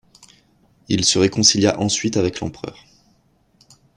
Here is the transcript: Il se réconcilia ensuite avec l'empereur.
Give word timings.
Il 0.89 1.05
se 1.05 1.19
réconcilia 1.19 1.79
ensuite 1.79 2.17
avec 2.17 2.39
l'empereur. 2.39 2.85